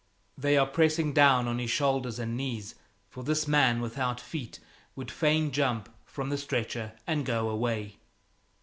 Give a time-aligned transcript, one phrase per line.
[0.35, 2.73] They are pressing down on his shoulders and knees,
[3.07, 4.59] for this man without feet
[4.95, 7.97] would fain jump from the stretcher and go away.